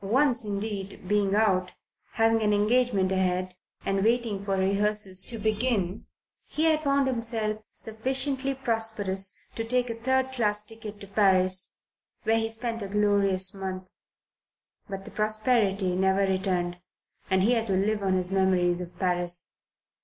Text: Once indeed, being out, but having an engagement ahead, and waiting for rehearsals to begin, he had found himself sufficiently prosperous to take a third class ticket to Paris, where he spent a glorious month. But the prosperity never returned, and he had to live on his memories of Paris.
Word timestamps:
Once 0.00 0.44
indeed, 0.44 1.06
being 1.06 1.36
out, 1.36 1.66
but 1.66 1.74
having 2.14 2.42
an 2.42 2.52
engagement 2.52 3.12
ahead, 3.12 3.54
and 3.84 4.02
waiting 4.02 4.42
for 4.42 4.56
rehearsals 4.56 5.22
to 5.22 5.38
begin, 5.38 6.06
he 6.48 6.64
had 6.64 6.80
found 6.80 7.06
himself 7.06 7.62
sufficiently 7.78 8.52
prosperous 8.52 9.32
to 9.54 9.62
take 9.62 9.88
a 9.88 9.94
third 9.94 10.32
class 10.32 10.60
ticket 10.64 10.98
to 10.98 11.06
Paris, 11.06 11.78
where 12.24 12.36
he 12.36 12.50
spent 12.50 12.82
a 12.82 12.88
glorious 12.88 13.54
month. 13.54 13.92
But 14.88 15.04
the 15.04 15.12
prosperity 15.12 15.94
never 15.94 16.26
returned, 16.26 16.78
and 17.30 17.44
he 17.44 17.52
had 17.52 17.68
to 17.68 17.74
live 17.74 18.02
on 18.02 18.14
his 18.14 18.28
memories 18.28 18.80
of 18.80 18.98
Paris. 18.98 19.52